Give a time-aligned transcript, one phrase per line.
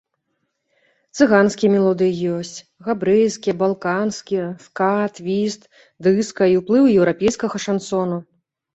[1.19, 2.55] Цыганскія мелодыі ёсць,
[2.89, 5.61] габрэйскія, балканскія, ска, твіст,
[6.05, 8.17] дыска і ўплывы еўрапейскага шансону.